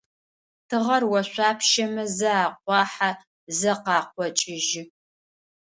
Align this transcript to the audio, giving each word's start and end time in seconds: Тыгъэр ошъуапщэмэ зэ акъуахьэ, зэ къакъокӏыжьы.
Тыгъэр 0.69 1.03
ошъуапщэмэ 1.19 2.03
зэ 2.17 2.31
акъуахьэ, 2.45 3.11
зэ 3.59 3.73
къакъокӏыжьы. 3.83 4.83